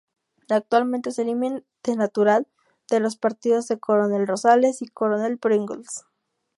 [0.49, 2.47] Actualmente es el límite natural
[2.89, 6.05] de los partidos de Coronel Rosales y Coronel Pringles.